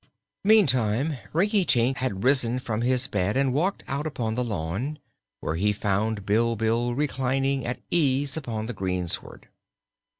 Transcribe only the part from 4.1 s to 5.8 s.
the lawn, where he